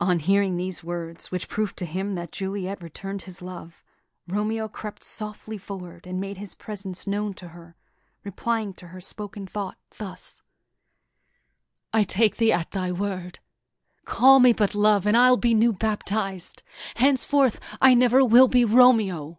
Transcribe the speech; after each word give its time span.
On 0.00 0.18
hearing 0.18 0.56
these 0.56 0.82
words, 0.82 1.30
which 1.30 1.48
proved 1.48 1.76
to 1.76 1.86
him 1.86 2.16
that 2.16 2.32
Juliet 2.32 2.82
returned 2.82 3.22
his 3.22 3.40
love, 3.40 3.84
Romeo 4.26 4.66
crept 4.66 5.04
softly 5.04 5.56
forward 5.56 6.04
and 6.04 6.20
made 6.20 6.36
his 6.36 6.56
presence 6.56 7.06
known 7.06 7.32
to 7.34 7.50
her, 7.50 7.76
replying 8.24 8.72
to 8.72 8.88
her 8.88 9.00
spoken 9.00 9.46
thought 9.46 9.78
thus: 9.98 10.42
"I 11.92 12.02
take 12.02 12.38
thee 12.38 12.50
at 12.50 12.72
thy 12.72 12.90
word! 12.90 13.38
Call 14.04 14.40
me 14.40 14.52
but 14.52 14.74
love, 14.74 15.06
and 15.06 15.16
I'll 15.16 15.36
be 15.36 15.54
new 15.54 15.72
baptiz'd; 15.72 16.64
Henceforth 16.96 17.60
I 17.80 17.94
never 17.94 18.24
will 18.24 18.48
be 18.48 18.64
Romeo!" 18.64 19.38